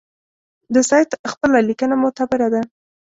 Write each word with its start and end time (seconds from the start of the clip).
د 0.73 0.75
سید 0.89 1.09
خپله 1.31 1.59
لیکنه 1.67 1.95
معتبره 2.03 2.47
ده. 2.53 2.61